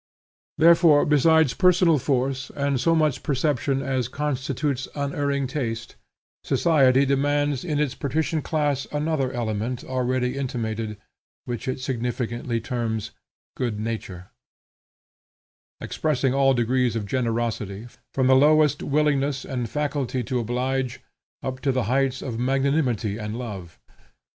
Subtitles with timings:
[0.57, 5.95] Therefore besides personal force and so much perception as constitutes unerring taste,
[6.43, 10.97] society demands in its patrician class another element already intimated,
[11.45, 13.11] which it significantly terms
[13.55, 14.31] good nature,
[15.79, 20.99] expressing all degrees of generosity, from the lowest willingness and faculty to oblige,
[21.43, 23.77] up to the heights of magnanimity and love.